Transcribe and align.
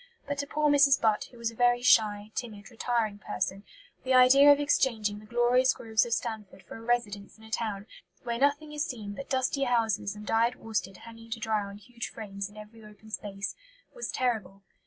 But 0.27 0.39
to 0.39 0.47
poor 0.47 0.67
Mrs. 0.71 0.99
Butt, 0.99 1.25
who 1.29 1.37
was 1.37 1.51
a 1.51 1.55
very 1.55 1.83
shy, 1.83 2.31
timid, 2.33 2.71
retiring 2.71 3.19
person, 3.19 3.63
the 4.03 4.15
idea 4.15 4.51
of 4.51 4.59
exchanging 4.59 5.19
"the 5.19 5.27
glorious 5.27 5.75
groves 5.75 6.07
of 6.07 6.13
Stanford 6.13 6.63
for 6.63 6.75
a 6.77 6.81
residence 6.81 7.37
in 7.37 7.43
a 7.43 7.51
town, 7.51 7.85
where 8.23 8.39
nothing 8.39 8.71
is 8.73 8.83
seen 8.83 9.13
but 9.13 9.29
dusty 9.29 9.65
houses 9.65 10.15
and 10.15 10.25
dyed 10.25 10.55
worsted 10.55 10.97
hanging 11.05 11.29
to 11.29 11.39
dry 11.39 11.61
on 11.63 11.77
huge 11.77 12.09
frames 12.09 12.49
in 12.49 12.57
every 12.57 12.83
open 12.83 13.11
space," 13.11 13.53
was 13.93 14.09
terrible. 14.11 14.63